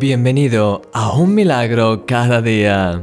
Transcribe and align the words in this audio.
Bienvenido 0.00 0.80
a 0.94 1.12
Un 1.12 1.34
Milagro 1.34 2.06
cada 2.06 2.40
día. 2.40 3.02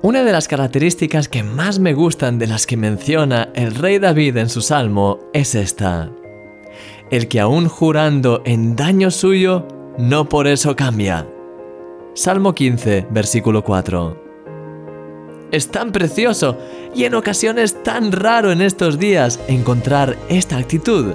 Una 0.00 0.22
de 0.22 0.30
las 0.30 0.46
características 0.46 1.28
que 1.28 1.42
más 1.42 1.80
me 1.80 1.92
gustan 1.92 2.38
de 2.38 2.46
las 2.46 2.68
que 2.68 2.76
menciona 2.76 3.48
el 3.56 3.74
rey 3.74 3.98
David 3.98 4.36
en 4.36 4.48
su 4.48 4.60
salmo 4.60 5.18
es 5.32 5.56
esta. 5.56 6.12
El 7.10 7.26
que 7.26 7.40
aún 7.40 7.66
jurando 7.66 8.42
en 8.44 8.76
daño 8.76 9.10
suyo, 9.10 9.66
no 9.98 10.28
por 10.28 10.46
eso 10.46 10.76
cambia. 10.76 11.26
Salmo 12.14 12.54
15, 12.54 13.08
versículo 13.10 13.64
4. 13.64 14.22
Es 15.50 15.68
tan 15.72 15.90
precioso 15.90 16.56
y 16.94 17.06
en 17.06 17.16
ocasiones 17.16 17.82
tan 17.82 18.12
raro 18.12 18.52
en 18.52 18.62
estos 18.62 19.00
días 19.00 19.40
encontrar 19.48 20.16
esta 20.28 20.58
actitud. 20.58 21.14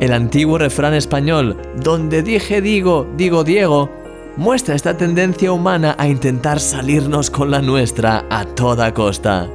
El 0.00 0.12
antiguo 0.12 0.58
refrán 0.58 0.94
español, 0.94 1.56
donde 1.76 2.22
dije 2.22 2.60
digo, 2.60 3.06
digo 3.16 3.44
Diego, 3.44 3.90
muestra 4.36 4.74
esta 4.74 4.96
tendencia 4.96 5.52
humana 5.52 5.94
a 5.98 6.08
intentar 6.08 6.58
salirnos 6.58 7.30
con 7.30 7.50
la 7.50 7.62
nuestra 7.62 8.24
a 8.28 8.44
toda 8.44 8.92
costa. 8.92 9.48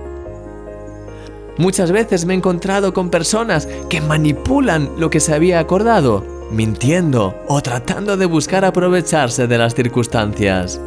Muchas 1.58 1.92
veces 1.92 2.26
me 2.26 2.34
he 2.34 2.38
encontrado 2.38 2.94
con 2.94 3.10
personas 3.10 3.68
que 3.90 4.00
manipulan 4.00 4.92
lo 4.98 5.10
que 5.10 5.20
se 5.20 5.34
había 5.34 5.60
acordado, 5.60 6.24
mintiendo 6.52 7.36
o 7.48 7.62
tratando 7.62 8.16
de 8.16 8.26
buscar 8.26 8.64
aprovecharse 8.64 9.46
de 9.46 9.58
las 9.58 9.76
circunstancias. 9.76 10.80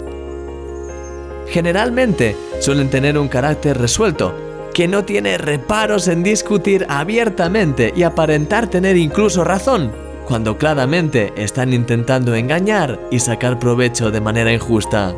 Generalmente 1.48 2.34
suelen 2.60 2.88
tener 2.88 3.19
un 3.19 3.29
carácter 3.29 3.79
resuelto, 3.79 4.34
que 4.73 4.89
no 4.89 5.05
tiene 5.05 5.39
reparos 5.39 6.09
en 6.09 6.23
discutir 6.23 6.87
abiertamente 6.89 7.93
y 7.95 8.03
aparentar 8.03 8.69
tener 8.69 8.97
incluso 8.97 9.45
razón, 9.45 9.93
cuando 10.27 10.57
claramente 10.57 11.33
están 11.37 11.73
intentando 11.73 12.35
engañar 12.35 12.99
y 13.11 13.19
sacar 13.19 13.59
provecho 13.59 14.11
de 14.11 14.21
manera 14.21 14.52
injusta. 14.52 15.15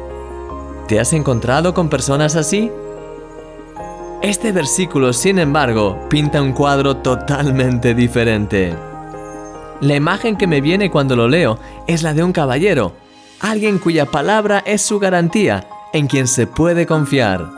¿Te 0.88 1.00
has 1.00 1.12
encontrado 1.12 1.72
con 1.72 1.88
personas 1.88 2.36
así? 2.36 2.70
Este 4.22 4.52
versículo, 4.52 5.12
sin 5.12 5.38
embargo, 5.38 5.98
pinta 6.08 6.40
un 6.40 6.52
cuadro 6.52 6.96
totalmente 6.96 7.94
diferente. 7.94 8.74
La 9.80 9.94
imagen 9.94 10.36
que 10.36 10.46
me 10.46 10.60
viene 10.60 10.90
cuando 10.90 11.14
lo 11.14 11.28
leo 11.28 11.58
es 11.86 12.02
la 12.02 12.14
de 12.14 12.24
un 12.24 12.32
caballero, 12.32 12.92
alguien 13.40 13.78
cuya 13.78 14.06
palabra 14.06 14.62
es 14.64 14.82
su 14.82 14.98
garantía, 14.98 15.66
en 15.92 16.06
quien 16.06 16.26
se 16.26 16.46
puede 16.46 16.86
confiar. 16.86 17.50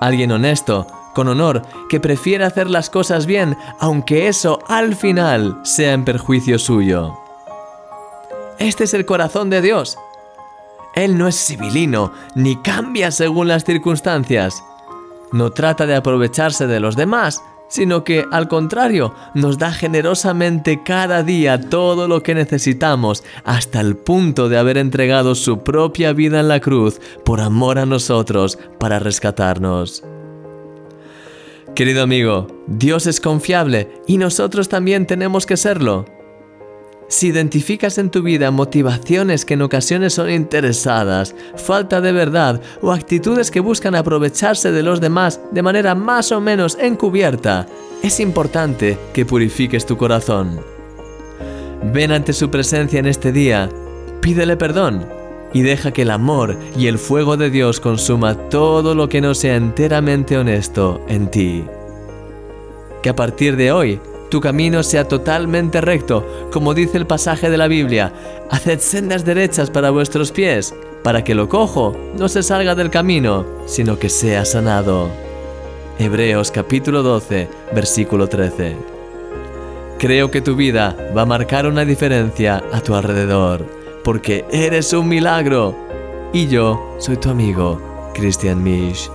Alguien 0.00 0.32
honesto, 0.32 0.86
con 1.16 1.28
honor, 1.28 1.62
que 1.88 1.98
prefiere 1.98 2.44
hacer 2.44 2.68
las 2.68 2.90
cosas 2.90 3.24
bien, 3.24 3.56
aunque 3.80 4.28
eso 4.28 4.58
al 4.68 4.94
final 4.94 5.58
sea 5.62 5.94
en 5.94 6.04
perjuicio 6.04 6.58
suyo. 6.58 7.14
Este 8.58 8.84
es 8.84 8.92
el 8.92 9.06
corazón 9.06 9.48
de 9.48 9.62
Dios. 9.62 9.96
Él 10.94 11.16
no 11.16 11.26
es 11.26 11.42
civilino, 11.42 12.12
ni 12.34 12.56
cambia 12.56 13.10
según 13.10 13.48
las 13.48 13.64
circunstancias. 13.64 14.62
No 15.32 15.52
trata 15.52 15.86
de 15.86 15.96
aprovecharse 15.96 16.66
de 16.66 16.80
los 16.80 16.96
demás, 16.96 17.42
sino 17.68 18.04
que, 18.04 18.26
al 18.30 18.46
contrario, 18.46 19.14
nos 19.32 19.56
da 19.56 19.72
generosamente 19.72 20.82
cada 20.84 21.22
día 21.22 21.58
todo 21.58 22.08
lo 22.08 22.22
que 22.22 22.34
necesitamos, 22.34 23.24
hasta 23.42 23.80
el 23.80 23.96
punto 23.96 24.50
de 24.50 24.58
haber 24.58 24.76
entregado 24.76 25.34
su 25.34 25.60
propia 25.60 26.12
vida 26.12 26.40
en 26.40 26.48
la 26.48 26.60
cruz 26.60 27.00
por 27.24 27.40
amor 27.40 27.78
a 27.78 27.86
nosotros 27.86 28.58
para 28.78 28.98
rescatarnos. 28.98 30.04
Querido 31.76 32.02
amigo, 32.02 32.46
Dios 32.66 33.06
es 33.06 33.20
confiable 33.20 33.90
y 34.06 34.16
nosotros 34.16 34.70
también 34.70 35.06
tenemos 35.06 35.44
que 35.44 35.58
serlo. 35.58 36.06
Si 37.06 37.26
identificas 37.26 37.98
en 37.98 38.08
tu 38.08 38.22
vida 38.22 38.50
motivaciones 38.50 39.44
que 39.44 39.52
en 39.52 39.60
ocasiones 39.60 40.14
son 40.14 40.30
interesadas, 40.30 41.34
falta 41.54 42.00
de 42.00 42.12
verdad 42.12 42.62
o 42.80 42.92
actitudes 42.92 43.50
que 43.50 43.60
buscan 43.60 43.94
aprovecharse 43.94 44.72
de 44.72 44.82
los 44.82 45.02
demás 45.02 45.38
de 45.52 45.62
manera 45.62 45.94
más 45.94 46.32
o 46.32 46.40
menos 46.40 46.78
encubierta, 46.80 47.66
es 48.02 48.20
importante 48.20 48.96
que 49.12 49.26
purifiques 49.26 49.84
tu 49.84 49.98
corazón. 49.98 50.58
Ven 51.92 52.10
ante 52.10 52.32
su 52.32 52.50
presencia 52.50 53.00
en 53.00 53.06
este 53.06 53.32
día, 53.32 53.68
pídele 54.22 54.56
perdón 54.56 55.25
y 55.56 55.62
deja 55.62 55.90
que 55.90 56.02
el 56.02 56.10
amor 56.10 56.58
y 56.76 56.86
el 56.86 56.98
fuego 56.98 57.38
de 57.38 57.48
Dios 57.48 57.80
consuma 57.80 58.34
todo 58.50 58.94
lo 58.94 59.08
que 59.08 59.22
no 59.22 59.32
sea 59.34 59.56
enteramente 59.56 60.36
honesto 60.36 61.00
en 61.08 61.30
ti. 61.30 61.64
Que 63.02 63.08
a 63.08 63.16
partir 63.16 63.56
de 63.56 63.72
hoy 63.72 63.98
tu 64.28 64.42
camino 64.42 64.82
sea 64.82 65.08
totalmente 65.08 65.80
recto, 65.80 66.50
como 66.52 66.74
dice 66.74 66.98
el 66.98 67.06
pasaje 67.06 67.48
de 67.48 67.56
la 67.56 67.68
Biblia, 67.68 68.12
haced 68.50 68.80
sendas 68.80 69.24
derechas 69.24 69.70
para 69.70 69.88
vuestros 69.88 70.30
pies, 70.30 70.74
para 71.02 71.24
que 71.24 71.34
lo 71.34 71.48
cojo 71.48 71.96
no 72.18 72.28
se 72.28 72.42
salga 72.42 72.74
del 72.74 72.90
camino, 72.90 73.46
sino 73.64 73.98
que 73.98 74.10
sea 74.10 74.44
sanado. 74.44 75.08
Hebreos 75.98 76.50
capítulo 76.50 77.02
12, 77.02 77.48
versículo 77.74 78.28
13. 78.28 78.76
Creo 79.98 80.30
que 80.30 80.42
tu 80.42 80.54
vida 80.54 80.94
va 81.16 81.22
a 81.22 81.26
marcar 81.26 81.66
una 81.66 81.86
diferencia 81.86 82.62
a 82.74 82.82
tu 82.82 82.94
alrededor 82.94 83.75
porque 84.06 84.44
eres 84.52 84.92
un 84.92 85.08
milagro. 85.08 85.74
Y 86.32 86.46
yo 86.46 86.94
soy 87.00 87.16
tu 87.16 87.28
amigo, 87.28 88.12
Christian 88.14 88.62
Misch. 88.62 89.10